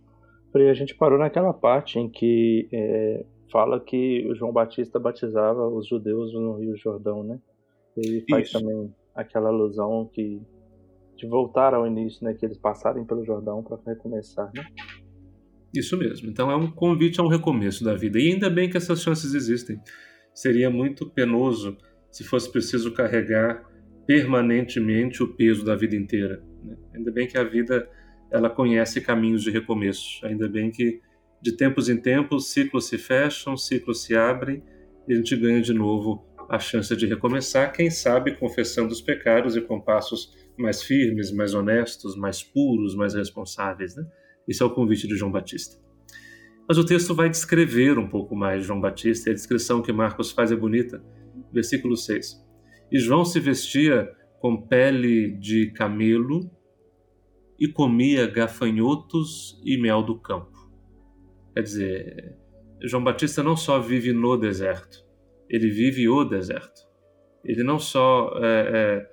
E 0.57 0.69
a 0.69 0.75
gente 0.75 0.95
parou 0.97 1.19
naquela 1.19 1.53
parte 1.53 2.01
em 2.01 2.09
que 2.09 2.69
é, 2.73 3.25
fala 3.53 3.79
que 3.79 4.27
o 4.29 4.35
João 4.35 4.53
Batista 4.53 4.99
batizava 4.99 5.69
os 5.69 5.87
judeus 5.87 6.35
no 6.35 6.59
Rio 6.59 6.77
Jordão, 6.77 7.23
né? 7.23 7.39
E 7.97 8.25
faz 8.29 8.49
Isso. 8.49 8.59
também 8.59 8.93
aquela 9.15 9.51
alusão 9.51 10.11
que 10.13 10.41
de 11.17 11.27
voltar 11.27 11.75
ao 11.75 11.87
início, 11.87 12.25
né? 12.25 12.35
Que 12.35 12.45
eles 12.45 12.59
passarem 12.59 13.05
pelo 13.05 13.25
Jordão 13.25 13.63
para 13.63 13.79
recomeçar, 13.87 14.51
né? 14.53 14.65
Isso 15.73 15.97
mesmo. 15.97 16.29
Então 16.29 16.51
é 16.51 16.57
um 16.57 16.71
convite 16.71 17.21
a 17.21 17.23
um 17.23 17.29
recomeço 17.29 17.85
da 17.85 17.95
vida. 17.95 18.19
E 18.19 18.33
ainda 18.33 18.51
bem 18.51 18.69
que 18.69 18.77
essas 18.77 19.01
chances 19.01 19.33
existem. 19.33 19.81
Seria 20.35 20.71
muito 20.71 21.09
penoso 21.09 21.77
se 22.11 22.25
fosse 22.25 22.51
preciso 22.51 22.93
carregar 22.93 23.65
permanentemente 24.07 25.23
o 25.23 25.37
peso 25.37 25.65
da 25.65 25.77
vida 25.77 25.95
inteira. 25.95 26.48
Né? 26.63 26.77
Ainda 26.95 27.11
bem 27.11 27.27
que 27.27 27.39
a 27.39 27.45
vida 27.45 27.89
ela 28.31 28.51
conhece 28.51 29.01
caminhos 29.01 29.43
de 29.43 29.51
recomeço. 29.51 30.25
Ainda 30.27 30.49
bem 30.49 30.71
que 30.71 31.01
de 31.41 31.53
tempos 31.53 31.89
em 31.89 31.97
tempos 31.97 32.51
ciclos 32.51 32.87
se 32.87 32.99
fecham, 32.99 33.57
ciclos 33.57 34.03
se 34.03 34.17
abrem 34.17 34.63
e 35.07 35.13
a 35.13 35.17
gente 35.17 35.37
ganha 35.37 35.63
de 35.63 35.73
novo 35.73 36.25
a 36.49 36.59
chance 36.59 36.95
de 36.97 37.07
recomeçar, 37.07 37.73
quem 37.73 37.91
sabe 37.91 38.35
confessando 38.37 38.91
os 38.91 39.03
pecados 39.03 39.55
e 39.55 39.61
com 39.61 39.79
passos 39.79 40.35
mais 40.57 40.83
firmes, 40.83 41.31
mais 41.31 41.55
honestos, 41.55 42.17
mais 42.17 42.43
puros, 42.43 42.95
mais 42.95 43.15
responsáveis. 43.15 43.95
Né? 43.95 44.05
Esse 44.47 44.63
é 44.63 44.67
o 44.67 44.71
convite 44.71 45.07
de 45.07 45.15
João 45.15 45.31
Batista. 45.31 45.77
Mas 46.67 46.79
o 46.79 46.85
texto 46.85 47.15
vai 47.15 47.29
descrever 47.29 47.99
um 47.99 48.09
pouco 48.09 48.35
mais 48.35 48.65
João 48.65 48.81
Batista 48.81 49.29
e 49.29 49.33
a 49.33 49.35
descrição 49.35 49.83
que 49.83 49.93
Marcos 49.93 50.31
faz 50.31 50.51
é 50.51 50.57
bonita. 50.57 51.03
Versículo 51.53 51.97
6. 51.97 52.45
E 52.91 52.99
João 52.99 53.25
se 53.25 53.39
vestia 53.41 54.11
com 54.41 54.57
pele 54.57 55.33
de 55.33 55.71
camelo 55.73 56.51
e 57.59 57.67
comia 57.67 58.27
gafanhotos 58.27 59.61
e 59.65 59.77
mel 59.77 60.03
do 60.03 60.19
campo. 60.19 60.57
Quer 61.55 61.63
dizer, 61.63 62.37
João 62.83 63.03
Batista 63.03 63.43
não 63.43 63.57
só 63.57 63.81
vive 63.81 64.13
no 64.13 64.37
deserto, 64.37 65.05
ele 65.49 65.69
vive 65.69 66.09
o 66.09 66.25
deserto. 66.25 66.87
Ele 67.45 67.65
não 67.65 67.79
só 67.79 68.33
é, 68.37 68.71
é, 68.75 69.11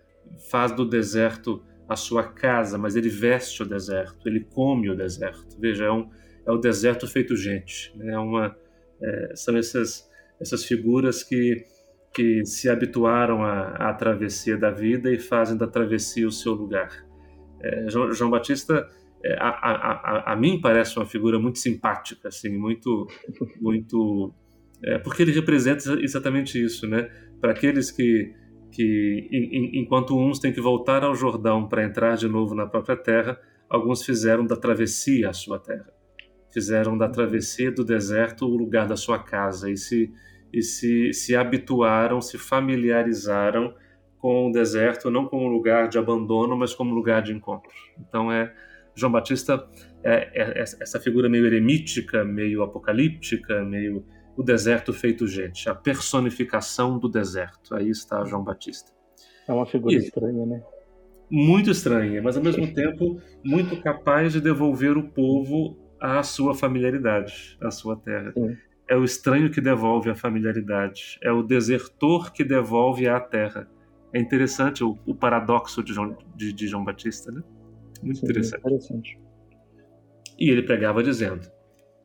faz 0.50 0.72
do 0.72 0.86
deserto 0.86 1.64
a 1.88 1.96
sua 1.96 2.24
casa, 2.24 2.78
mas 2.78 2.96
ele 2.96 3.10
veste 3.10 3.64
o 3.64 3.66
deserto, 3.66 4.28
ele 4.28 4.42
come 4.42 4.90
o 4.90 4.96
deserto. 4.96 5.60
Veja, 5.60 5.86
é, 5.86 5.92
um, 5.92 6.10
é 6.46 6.52
o 6.52 6.58
deserto 6.58 7.08
feito 7.08 7.36
gente. 7.36 7.96
Né? 7.98 8.14
É 8.14 8.20
uma, 8.20 8.56
é, 9.02 9.36
são 9.36 9.56
essas, 9.58 10.10
essas 10.40 10.66
figuras 10.66 11.24
que 11.24 11.66
que 12.16 12.46
se 12.46 12.70
habituaram 12.70 13.44
à, 13.44 13.90
à, 13.90 13.94
travessia 13.94 14.58
da 14.58 14.72
vida 14.72 15.12
e 15.12 15.20
fazem 15.20 15.58
da 15.58 15.68
travessia 15.68 16.26
o 16.26 16.32
seu 16.32 16.54
lugar. 16.54 16.90
É, 17.62 17.90
João, 17.90 18.14
João, 18.14 18.32
Batista, 18.32 18.88
é, 19.22 19.34
a, 19.34 19.50
a, 19.50 19.72
a, 19.74 20.34
a, 20.34 20.36
mim 20.38 20.62
parece 20.62 20.96
uma 20.96 21.06
figura 21.06 21.38
muito 21.38 21.60
simpática, 21.60 22.30
assim, 22.30 22.58
muito, 22.58 23.06
muito, 23.60 24.34
é, 24.82 24.98
porque 24.98 25.24
ele 25.24 25.34
representa 25.34 25.92
exatamente 26.02 26.64
isso, 26.64 26.88
né? 26.88 27.10
Para 27.42 27.52
aqueles 27.52 27.92
que, 27.92 28.34
que 28.72 29.28
enquanto 29.74 30.18
uns 30.18 30.40
têm 30.40 30.54
que 30.54 30.62
voltar 30.62 31.04
ao 31.04 31.14
Jordão 31.14 31.68
para 31.68 31.84
entrar 31.84 32.16
de 32.16 32.30
novo 32.30 32.56
na 32.56 32.66
própria 32.66 32.96
terra, 32.96 33.38
alguns 33.70 34.06
fizeram 34.06 34.46
da 34.46 34.56
travessia 34.56 35.32
a 35.32 35.34
sua 35.34 35.60
terra, 35.60 35.92
fizeram 36.54 36.98
da 36.98 37.10
travessia 37.10 37.74
do 37.74 37.84
deserto 37.84 38.46
o 38.46 38.56
lugar 38.56 38.88
da 38.88 38.96
sua 38.96 39.20
casa 39.20 39.70
e 39.70 39.76
se 39.76 40.14
e 40.56 40.62
se, 40.62 41.12
se 41.12 41.36
habituaram, 41.36 42.22
se 42.22 42.38
familiarizaram 42.38 43.76
com 44.18 44.48
o 44.48 44.52
deserto, 44.54 45.12
não 45.12 45.28
como 45.28 45.44
um 45.44 45.50
lugar 45.50 45.90
de 45.90 45.98
abandono, 45.98 46.56
mas 46.56 46.74
como 46.74 46.92
um 46.92 46.96
lugar 46.96 47.22
de 47.22 47.34
encontro. 47.34 47.70
Então, 48.00 48.32
é 48.32 48.56
João 48.96 49.12
Batista 49.12 49.68
é, 50.02 50.32
é, 50.34 50.60
é 50.60 50.62
essa 50.62 50.98
figura 51.02 51.28
meio 51.28 51.46
eremítica, 51.46 52.24
meio 52.24 52.64
apocalíptica, 52.64 53.66
meio 53.66 54.06
o 54.38 54.42
deserto 54.42 54.94
feito 54.94 55.28
gente, 55.28 55.70
a 55.70 55.76
personificação 55.76 56.98
do 56.98 57.10
deserto. 57.10 57.76
Aí 57.76 57.90
está 57.90 58.24
João 58.24 58.44
Batista. 58.44 58.94
É 59.46 59.52
uma 59.52 59.66
figura 59.66 59.94
e, 59.94 59.98
estranha, 59.98 60.46
né? 60.46 60.64
Muito 61.30 61.70
estranha, 61.70 62.22
mas 62.22 62.38
ao 62.38 62.44
mesmo 62.44 62.74
tempo 62.74 63.22
muito 63.44 63.82
capaz 63.82 64.32
de 64.32 64.40
devolver 64.40 64.98
o 64.98 65.10
povo 65.10 65.78
à 66.00 66.24
sua 66.24 66.56
familiaridade, 66.56 67.58
à 67.62 67.70
sua 67.70 67.98
terra. 67.98 68.32
Sim 68.32 68.56
é 68.88 68.96
o 68.96 69.04
estranho 69.04 69.50
que 69.50 69.60
devolve 69.60 70.10
a 70.10 70.16
familiaridade, 70.16 71.18
é 71.24 71.32
o 71.32 71.42
desertor 71.42 72.32
que 72.32 72.44
devolve 72.44 73.08
a 73.08 73.20
terra. 73.20 73.68
É 74.14 74.20
interessante 74.20 74.84
o, 74.84 74.98
o 75.06 75.16
paradoxo 75.16 75.84
de 75.84 75.94
João, 75.94 76.18
de, 76.36 76.54
de 76.54 76.68
João, 76.68 76.84
Batista, 76.84 77.32
né? 77.32 77.44
Muito 78.02 78.20
Sim, 78.20 78.26
interessante. 78.26 78.60
interessante. 78.60 79.20
E 80.40 80.50
ele 80.50 80.64
pregava 80.64 81.02
dizendo: 81.02 81.50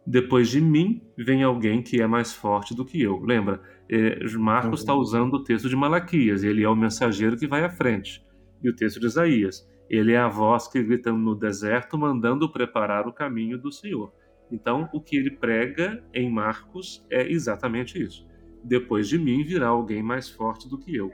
Depois 0.06 0.48
de 0.48 0.60
mim 0.60 1.02
vem 1.16 1.42
alguém 1.42 1.82
que 1.82 2.00
é 2.00 2.06
mais 2.06 2.32
forte 2.32 2.74
do 2.74 2.84
que 2.84 3.00
eu. 3.00 3.20
Lembra? 3.20 3.60
É, 3.88 4.24
Marcos 4.38 4.80
está 4.80 4.94
uhum. 4.94 5.00
usando 5.00 5.34
o 5.34 5.44
texto 5.44 5.68
de 5.68 5.76
Malaquias, 5.76 6.44
ele 6.44 6.62
é 6.62 6.68
o 6.68 6.76
mensageiro 6.76 7.36
que 7.36 7.46
vai 7.46 7.64
à 7.64 7.70
frente. 7.70 8.24
E 8.62 8.70
o 8.70 8.74
texto 8.74 9.00
de 9.00 9.06
Isaías, 9.06 9.66
ele 9.88 10.12
é 10.12 10.18
a 10.18 10.28
voz 10.28 10.68
que 10.68 10.82
grita 10.82 11.12
no 11.12 11.34
deserto, 11.34 11.98
mandando 11.98 12.50
preparar 12.50 13.08
o 13.08 13.12
caminho 13.12 13.58
do 13.58 13.72
Senhor. 13.72 14.12
Então, 14.50 14.88
o 14.92 15.00
que 15.00 15.16
ele 15.16 15.30
prega 15.30 16.02
em 16.12 16.30
Marcos 16.30 17.04
é 17.10 17.30
exatamente 17.30 18.02
isso. 18.02 18.26
Depois 18.62 19.08
de 19.08 19.18
mim 19.18 19.42
virá 19.42 19.68
alguém 19.68 20.02
mais 20.02 20.28
forte 20.28 20.68
do 20.68 20.78
que 20.78 20.94
eu. 20.94 21.10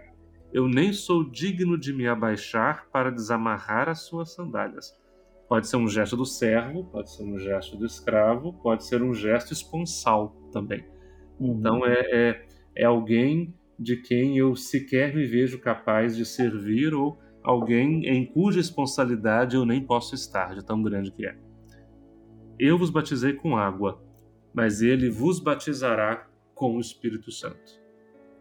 Eu 0.53 0.67
nem 0.69 0.93
sou 0.93 1.29
digno 1.29 1.79
de 1.79 1.93
me 1.93 2.07
abaixar 2.07 2.89
para 2.91 3.11
desamarrar 3.11 3.89
as 3.89 4.03
suas 4.03 4.35
sandálias. 4.35 4.93
Pode 5.49 5.69
ser 5.69 5.77
um 5.77 5.89
gesto 5.89 6.17
do 6.17 6.25
servo, 6.25 6.85
pode 6.85 7.15
ser 7.15 7.23
um 7.23 7.39
gesto 7.39 7.77
do 7.77 7.87
escravo, 7.87 8.53
pode 8.55 8.85
ser 8.85 9.03
um 9.03 9.15
gesto 9.15 9.53
esponsal 9.53 10.35
também. 10.53 10.85
Uhum. 11.39 11.59
Então, 11.59 11.87
é, 11.87 12.01
é, 12.11 12.47
é 12.75 12.85
alguém 12.85 13.55
de 13.79 13.97
quem 13.97 14.39
eu 14.39 14.57
sequer 14.57 15.15
me 15.15 15.27
vejo 15.27 15.61
capaz 15.61 16.17
de 16.17 16.25
servir 16.25 16.95
ou 16.95 17.19
alguém 17.45 18.07
em 18.07 18.25
cuja 18.27 18.59
responsabilidade 18.59 19.55
eu 19.55 19.65
nem 19.65 19.81
posso 19.81 20.15
estar, 20.15 20.55
de 20.55 20.65
tão 20.65 20.83
grande 20.83 21.13
que 21.13 21.27
é. 21.27 21.37
Eu 22.59 22.79
vos 22.79 22.89
batizei 22.89 23.35
com 23.35 23.57
água, 23.57 24.03
mas 24.55 24.81
ele 24.81 25.11
vos 25.11 25.39
batizará 25.39 26.27
com 26.55 26.77
o 26.77 26.81
Espírito 26.81 27.31
Santo. 27.31 27.79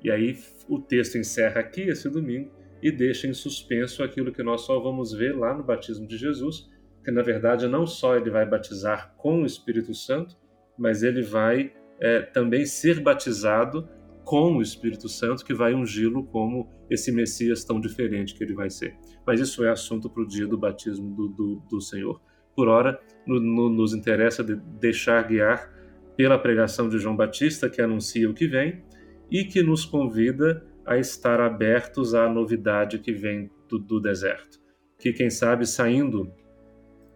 E 0.02 0.10
aí 0.10 0.38
o 0.70 0.80
texto 0.80 1.18
encerra 1.18 1.60
aqui 1.60 1.82
esse 1.82 2.10
domingo 2.10 2.50
e 2.82 2.92
deixa 2.92 3.28
em 3.28 3.34
suspenso 3.34 4.04
aquilo 4.04 4.32
que 4.32 4.42
nós 4.42 4.62
só 4.62 4.80
vamos 4.80 5.12
ver 5.12 5.36
lá 5.36 5.54
no 5.54 5.64
batismo 5.64 6.08
de 6.08 6.18
Jesus, 6.18 6.70
que 7.04 7.12
na 7.12 7.22
verdade 7.22 7.68
não 7.68 7.86
só 7.86 8.16
ele 8.16 8.30
vai 8.30 8.46
batizar 8.46 9.14
com 9.18 9.42
o 9.42 9.46
Espírito 9.46 9.94
Santo, 9.94 10.38
mas 10.78 11.04
ele 11.04 11.22
vai 11.22 11.74
é, 12.00 12.22
também 12.22 12.66
ser 12.66 13.02
batizado 13.02 13.90
com 14.24 14.56
o 14.56 14.62
Espírito 14.62 15.10
Santo, 15.10 15.44
que 15.44 15.54
vai 15.54 15.74
ungí-lo 15.74 16.26
como 16.26 16.70
esse 16.90 17.12
Messias 17.12 17.66
tão 17.66 17.82
diferente 17.82 18.34
que 18.34 18.44
ele 18.44 18.54
vai 18.54 18.70
ser. 18.70 18.98
Mas 19.26 19.42
isso 19.42 19.64
é 19.66 19.70
assunto 19.70 20.10
para 20.10 20.24
o 20.24 20.28
dia 20.28 20.48
do 20.48 20.58
batismo 20.58 21.14
do, 21.14 21.28
do, 21.28 21.56
do 21.70 21.82
Senhor 21.82 22.22
por 22.56 22.68
hora, 22.68 23.00
no, 23.26 23.40
no, 23.40 23.70
nos 23.70 23.94
interessa 23.94 24.44
de 24.44 24.56
deixar 24.56 25.28
guiar 25.28 25.74
pela 26.16 26.40
pregação 26.40 26.88
de 26.88 26.98
João 26.98 27.16
Batista, 27.16 27.70
que 27.70 27.82
anuncia 27.82 28.30
o 28.30 28.34
que 28.34 28.48
vem 28.48 28.84
e 29.30 29.44
que 29.44 29.62
nos 29.62 29.86
convida 29.86 30.66
a 30.86 30.98
estar 30.98 31.42
abertos 31.42 32.14
à 32.14 32.30
novidade 32.30 33.00
que 33.00 33.12
vem 33.12 33.50
do, 33.68 33.80
do 33.80 34.00
deserto. 34.00 34.60
Que, 35.00 35.12
quem 35.12 35.30
sabe, 35.30 35.66
saindo 35.66 36.32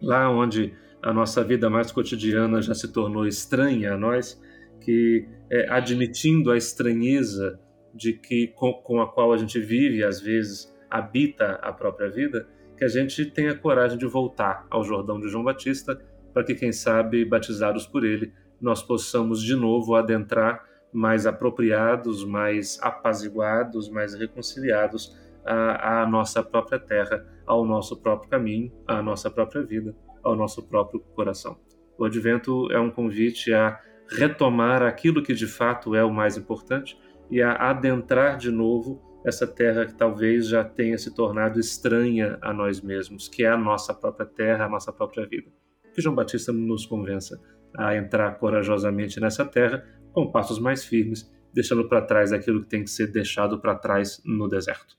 lá 0.02 0.28
onde 0.30 0.74
a 1.02 1.12
nossa 1.12 1.42
vida 1.42 1.70
mais 1.70 1.90
cotidiana 1.90 2.60
já 2.60 2.74
se 2.74 2.92
tornou 2.92 3.26
estranha 3.26 3.94
a 3.94 3.96
nós, 3.96 4.40
que 4.80 5.26
é, 5.50 5.68
admitindo 5.70 6.50
a 6.50 6.56
estranheza 6.56 7.58
de 7.94 8.12
que 8.12 8.48
com, 8.48 8.72
com, 8.72 9.00
a 9.00 9.10
qual 9.10 9.32
a 9.32 9.36
gente 9.36 9.58
vive, 9.58 10.04
às 10.04 10.20
vezes 10.20 10.74
habita 10.90 11.52
a 11.62 11.72
própria 11.72 12.10
vida, 12.10 12.46
que 12.80 12.84
a 12.86 12.88
gente 12.88 13.26
tenha 13.26 13.54
coragem 13.54 13.98
de 13.98 14.06
voltar 14.06 14.66
ao 14.70 14.82
Jordão 14.82 15.20
de 15.20 15.28
João 15.28 15.44
Batista, 15.44 16.00
para 16.32 16.42
que, 16.42 16.54
quem 16.54 16.72
sabe, 16.72 17.26
batizados 17.26 17.86
por 17.86 18.06
ele, 18.06 18.32
nós 18.58 18.82
possamos 18.82 19.42
de 19.42 19.54
novo 19.54 19.94
adentrar 19.94 20.64
mais 20.90 21.26
apropriados, 21.26 22.24
mais 22.24 22.78
apaziguados, 22.80 23.90
mais 23.90 24.14
reconciliados 24.14 25.14
à, 25.44 26.00
à 26.00 26.06
nossa 26.06 26.42
própria 26.42 26.78
terra, 26.78 27.22
ao 27.44 27.66
nosso 27.66 28.00
próprio 28.00 28.30
caminho, 28.30 28.72
à 28.86 29.02
nossa 29.02 29.30
própria 29.30 29.62
vida, 29.62 29.94
ao 30.22 30.34
nosso 30.34 30.66
próprio 30.66 31.00
coração. 31.14 31.58
O 31.98 32.06
advento 32.06 32.72
é 32.72 32.80
um 32.80 32.90
convite 32.90 33.52
a 33.52 33.78
retomar 34.08 34.82
aquilo 34.82 35.22
que 35.22 35.34
de 35.34 35.46
fato 35.46 35.94
é 35.94 36.02
o 36.02 36.10
mais 36.10 36.38
importante 36.38 36.98
e 37.30 37.42
a 37.42 37.52
adentrar 37.52 38.38
de 38.38 38.50
novo 38.50 39.02
essa 39.24 39.46
terra 39.46 39.86
que 39.86 39.94
talvez 39.94 40.48
já 40.48 40.64
tenha 40.64 40.96
se 40.96 41.14
tornado 41.14 41.60
estranha 41.60 42.38
a 42.40 42.52
nós 42.52 42.80
mesmos, 42.80 43.28
que 43.28 43.44
é 43.44 43.48
a 43.48 43.56
nossa 43.56 43.92
própria 43.92 44.26
terra, 44.26 44.64
a 44.64 44.68
nossa 44.68 44.92
própria 44.92 45.26
vida. 45.26 45.50
Que 45.94 46.00
João 46.00 46.14
Batista 46.14 46.52
nos 46.52 46.86
convença 46.86 47.40
a 47.76 47.96
entrar 47.96 48.32
corajosamente 48.38 49.20
nessa 49.20 49.44
terra 49.44 49.84
com 50.12 50.30
passos 50.30 50.58
mais 50.58 50.84
firmes, 50.84 51.30
deixando 51.52 51.88
para 51.88 52.02
trás 52.02 52.32
aquilo 52.32 52.62
que 52.62 52.68
tem 52.68 52.82
que 52.82 52.90
ser 52.90 53.08
deixado 53.08 53.60
para 53.60 53.74
trás 53.74 54.20
no 54.24 54.48
deserto. 54.48 54.96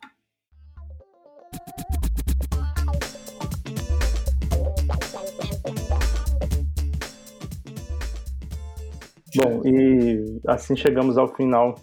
Bom, 9.35 9.61
e 9.65 10.41
assim 10.45 10.75
chegamos 10.75 11.17
ao 11.17 11.33
final 11.33 11.75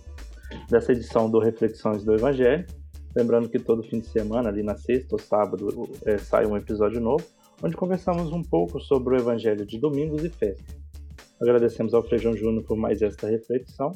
dessa 0.68 0.92
edição 0.92 1.30
do 1.30 1.38
Reflexões 1.38 2.04
do 2.04 2.14
Evangelho. 2.14 2.66
Lembrando 3.16 3.48
que 3.48 3.58
todo 3.58 3.82
fim 3.82 4.00
de 4.00 4.06
semana, 4.06 4.48
ali 4.48 4.62
na 4.62 4.76
sexta 4.76 5.14
ou 5.14 5.18
sábado, 5.18 5.88
é, 6.04 6.18
sai 6.18 6.46
um 6.46 6.56
episódio 6.56 7.00
novo, 7.00 7.24
onde 7.62 7.76
conversamos 7.76 8.30
um 8.32 8.42
pouco 8.42 8.78
sobre 8.80 9.14
o 9.14 9.18
Evangelho 9.18 9.64
de 9.66 9.78
domingos 9.78 10.24
e 10.24 10.28
festas. 10.28 10.76
Agradecemos 11.40 11.94
ao 11.94 12.02
Frei 12.02 12.18
João 12.18 12.36
Júnior 12.36 12.64
por 12.64 12.76
mais 12.76 13.00
esta 13.00 13.28
reflexão. 13.28 13.92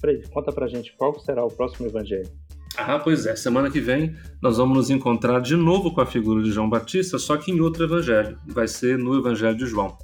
Frei, 0.00 0.22
conta 0.32 0.52
pra 0.52 0.66
gente 0.66 0.96
qual 0.96 1.18
será 1.20 1.44
o 1.44 1.48
próximo 1.48 1.86
Evangelho. 1.86 2.30
Ah, 2.76 2.98
pois 2.98 3.24
é. 3.24 3.36
Semana 3.36 3.70
que 3.70 3.80
vem 3.80 4.16
nós 4.42 4.56
vamos 4.56 4.76
nos 4.76 4.90
encontrar 4.90 5.40
de 5.40 5.56
novo 5.56 5.92
com 5.94 6.00
a 6.00 6.06
figura 6.06 6.42
de 6.42 6.50
João 6.50 6.68
Batista, 6.68 7.18
só 7.18 7.36
que 7.36 7.52
em 7.52 7.60
outro 7.60 7.84
evangelho. 7.84 8.36
Vai 8.46 8.66
ser 8.66 8.98
no 8.98 9.16
Evangelho 9.16 9.56
de 9.56 9.66
João. 9.66 9.96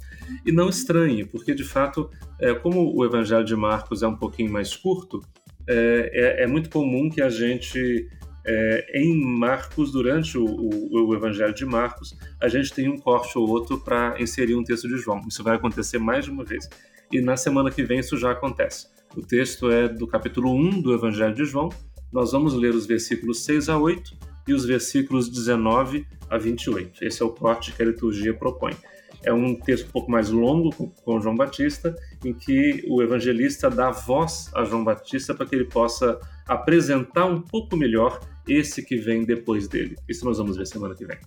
E 0.45 0.51
não 0.51 0.69
estranhe, 0.69 1.25
porque 1.25 1.53
de 1.53 1.63
fato, 1.63 2.09
é, 2.39 2.53
como 2.53 2.95
o 2.95 3.03
Evangelho 3.03 3.43
de 3.43 3.55
Marcos 3.55 4.01
é 4.01 4.07
um 4.07 4.15
pouquinho 4.15 4.49
mais 4.49 4.73
curto, 4.75 5.19
é, 5.67 6.39
é, 6.39 6.43
é 6.43 6.47
muito 6.47 6.69
comum 6.69 7.09
que 7.09 7.21
a 7.21 7.29
gente, 7.29 8.07
é, 8.45 9.01
em 9.01 9.23
Marcos, 9.37 9.91
durante 9.91 10.37
o, 10.37 10.45
o, 10.45 11.07
o, 11.07 11.15
Evangelho 11.15 11.53
de 11.53 11.65
Marcos, 11.65 12.17
a 12.41 12.47
gente 12.47 12.73
tenha 12.73 12.91
um 12.91 12.97
corte 12.97 13.37
ou 13.37 13.47
outro 13.47 13.79
para 13.79 14.15
inserir 14.19 14.55
um 14.55 14.63
texto 14.63 14.87
de 14.87 14.97
João. 14.97 15.21
Isso 15.27 15.43
vai 15.43 15.55
acontecer 15.55 15.97
mais 15.97 16.25
de 16.25 16.31
uma 16.31 16.43
vez. 16.43 16.67
E 17.11 17.21
na 17.21 17.35
semana 17.35 17.69
que 17.69 17.83
vem 17.83 17.99
isso 17.99 18.17
já 18.17 18.31
acontece. 18.31 18.87
O 19.15 19.21
texto 19.21 19.69
é 19.69 19.87
do 19.89 20.07
capítulo 20.07 20.53
1 20.55 20.81
do 20.81 20.93
Evangelho 20.93 21.35
de 21.35 21.43
João. 21.45 21.69
Nós 22.11 22.31
vamos 22.31 22.53
ler 22.53 22.73
os 22.73 22.85
versículos 22.85 23.43
6 23.43 23.69
a 23.69 23.77
8 23.77 24.17
e 24.47 24.53
os 24.53 24.65
versículos 24.65 25.29
19 25.29 26.05
a 26.29 26.37
28. 26.37 27.03
Esse 27.03 27.21
é 27.21 27.25
o 27.25 27.29
corte 27.29 27.73
que 27.73 27.81
a 27.81 27.85
liturgia 27.85 28.33
propõe 28.33 28.73
é 29.23 29.33
um 29.33 29.55
texto 29.55 29.87
um 29.87 29.91
pouco 29.91 30.11
mais 30.11 30.29
longo 30.29 30.71
com 31.03 31.19
João 31.19 31.35
Batista, 31.35 31.95
em 32.25 32.33
que 32.33 32.83
o 32.89 33.01
evangelista 33.01 33.69
dá 33.69 33.91
voz 33.91 34.49
a 34.55 34.63
João 34.63 34.83
Batista 34.83 35.33
para 35.33 35.45
que 35.45 35.55
ele 35.55 35.65
possa 35.65 36.19
apresentar 36.47 37.25
um 37.25 37.41
pouco 37.41 37.75
melhor 37.77 38.19
esse 38.47 38.83
que 38.83 38.97
vem 38.97 39.23
depois 39.23 39.67
dele. 39.67 39.95
Isso 40.09 40.25
nós 40.25 40.37
vamos 40.37 40.57
ver 40.57 40.65
semana 40.65 40.95
que 40.95 41.05
vem. 41.05 41.17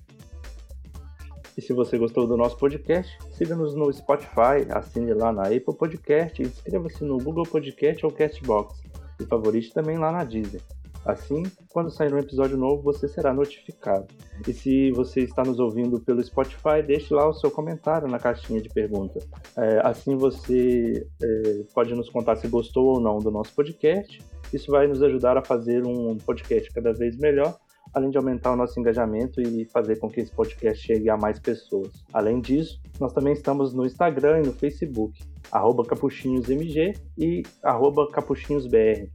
E 1.57 1.63
se 1.63 1.73
você 1.73 1.97
gostou 1.97 2.27
do 2.27 2.37
nosso 2.37 2.57
podcast, 2.59 3.17
siga-nos 3.31 3.77
no 3.77 3.93
Spotify, 3.93 4.67
assine 4.71 5.15
lá 5.15 5.33
na 5.33 5.43
Apple 5.43 5.77
Podcast 5.79 6.43
inscreva-se 6.43 7.05
no 7.05 7.17
Google 7.19 7.45
Podcast 7.45 8.05
ou 8.05 8.11
Castbox. 8.11 8.83
E 9.21 9.25
favorite 9.25 9.73
também 9.73 9.97
lá 9.97 10.11
na 10.11 10.25
Deezer. 10.25 10.61
Assim, 11.05 11.43
quando 11.69 11.91
sair 11.91 12.13
um 12.15 12.19
episódio 12.19 12.57
novo, 12.57 12.83
você 12.83 13.07
será 13.07 13.33
notificado. 13.33 14.07
E 14.49 14.53
se 14.55 14.91
você 14.93 15.21
está 15.21 15.43
nos 15.45 15.61
ouvindo 15.61 16.01
pelo 16.01 16.23
Spotify, 16.23 16.83
deixe 16.85 17.13
lá 17.13 17.29
o 17.29 17.35
seu 17.35 17.51
comentário 17.51 18.09
na 18.09 18.19
caixinha 18.19 18.61
de 18.61 18.71
perguntas. 18.71 19.29
É, 19.57 19.81
assim 19.85 20.17
você 20.17 21.07
é, 21.23 21.63
pode 21.75 21.95
nos 21.95 22.09
contar 22.09 22.37
se 22.37 22.49
gostou 22.49 22.95
ou 22.95 23.01
não 23.01 23.19
do 23.19 23.31
nosso 23.31 23.53
podcast. 23.55 24.23
Isso 24.53 24.71
vai 24.71 24.87
nos 24.87 25.03
ajudar 25.03 25.37
a 25.37 25.45
fazer 25.45 25.85
um 25.85 26.17
podcast 26.17 26.73
cada 26.73 26.93
vez 26.93 27.19
melhor, 27.19 27.55
além 27.93 28.09
de 28.09 28.17
aumentar 28.17 28.53
o 28.53 28.57
nosso 28.57 28.81
engajamento 28.81 29.43
e 29.43 29.67
fazer 29.67 29.97
com 29.97 30.09
que 30.09 30.21
esse 30.21 30.33
podcast 30.33 30.87
chegue 30.87 31.11
a 31.11 31.19
mais 31.19 31.39
pessoas. 31.39 31.91
Além 32.15 32.41
disso, 32.41 32.81
nós 32.99 33.13
também 33.13 33.35
estamos 33.35 33.75
no 33.75 33.85
Instagram 33.85 34.41
e 34.41 34.47
no 34.47 34.53
Facebook, 34.53 35.21
arroba 35.53 35.85
capuchinhosmg 35.85 36.95
e 37.19 37.43
arroba 37.63 38.09
capuchinhosbr. 38.11 39.11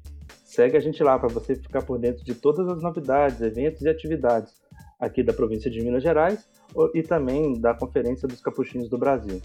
Segue 0.50 0.75
a 0.75 0.79
gente 0.79 1.03
lá 1.03 1.20
para 1.20 1.29
você 1.29 1.53
ficar 1.53 1.83
por 1.83 2.00
dentro 2.00 2.24
de 2.24 2.33
todas 2.33 2.68
as 2.68 2.81
novidades, 2.81 3.40
eventos 3.40 3.83
e 3.83 3.88
atividades 3.88 4.51
aqui 5.00 5.22
da 5.22 5.31
província 5.31 5.70
de 5.70 5.79
Minas 5.79 6.01
Gerais 6.01 6.50
e 6.96 7.03
também 7.03 7.53
da 7.62 7.75
Conferência 7.75 8.27
dos 8.27 8.42
Capuchinhos 8.42 8.90
do 8.90 8.98
Brasil. 8.98 9.40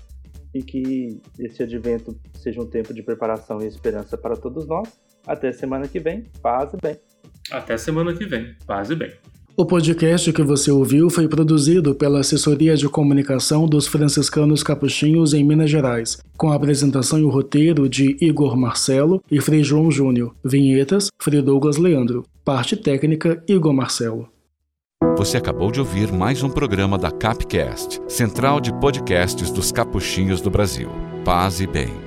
E 0.55 0.63
que 0.63 1.21
esse 1.39 1.63
advento 1.63 2.19
seja 2.33 2.59
um 2.59 2.67
tempo 2.67 2.95
de 2.95 3.03
preparação 3.03 3.61
e 3.61 3.67
esperança 3.67 4.17
para 4.17 4.35
todos 4.35 4.67
nós. 4.67 4.99
Até 5.27 5.53
semana 5.53 5.87
que 5.87 6.01
vem. 6.01 6.25
Paz 6.41 6.73
e 6.73 6.79
bem. 6.79 6.99
Até 7.51 7.77
semana 7.77 8.15
que 8.15 8.25
vem. 8.25 8.57
Paz 8.67 8.89
e 8.89 8.97
bem. 8.97 9.13
O 9.57 9.65
podcast 9.65 10.33
que 10.33 10.43
você 10.43 10.69
ouviu 10.69 11.09
foi 11.09 11.29
produzido 11.29 11.95
pela 11.95 12.19
Assessoria 12.19 12.77
de 12.77 12.89
Comunicação 12.89 13.69
dos 13.69 13.87
Franciscanos 13.87 14.65
Capuchinhos 14.65 15.33
em 15.33 15.45
Minas 15.45 15.71
Gerais, 15.71 16.19
com 16.37 16.51
a 16.51 16.57
apresentação 16.57 17.21
e 17.21 17.23
o 17.23 17.31
roteiro 17.31 17.89
de 17.89 18.17
Igor 18.21 18.57
Marcelo 18.57 19.23
e 19.31 19.41
Frei 19.41 19.63
João 19.63 19.93
Júnior. 19.93 20.35
Vinhetas, 20.45 21.09
Frei 21.21 21.41
Douglas 21.41 21.77
Leandro. 21.77 22.25
Parte 22.45 22.77
técnica, 22.77 23.41
Igor 23.47 23.73
Marcelo. 23.73 24.29
Você 25.17 25.37
acabou 25.37 25.71
de 25.71 25.79
ouvir 25.79 26.13
mais 26.13 26.43
um 26.43 26.51
programa 26.51 26.99
da 26.99 27.13
Capcast, 27.13 28.01
Central 28.09 28.61
de 28.61 28.73
Podcasts 28.81 29.53
dos 29.53 29.71
Capuchinhos 29.71 30.41
do 30.41 30.51
Brasil. 30.51 30.89
Paz 31.25 31.61
e 31.61 31.67
bem. 31.69 32.04